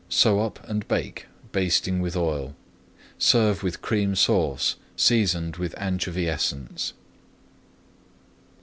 Sew 0.09 0.39
up 0.39 0.67
and 0.67 0.87
bake, 0.87 1.27
basting 1.51 1.99
with 2.01 2.15
oil. 2.15 2.55
Serve 3.19 3.61
with 3.61 3.83
Cream 3.83 4.15
Sauce, 4.15 4.75
seasoned 4.95 5.57
with 5.57 5.75
anchovy 5.77 6.27
essence. 6.27 6.93